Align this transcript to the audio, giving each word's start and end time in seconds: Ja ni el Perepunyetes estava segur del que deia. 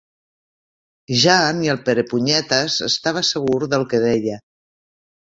Ja 1.23 1.35
ni 1.57 1.69
el 1.73 1.77
Perepunyetes 1.89 2.77
estava 2.87 3.23
segur 3.33 3.59
del 3.75 3.85
que 3.93 4.01
deia. 4.05 4.39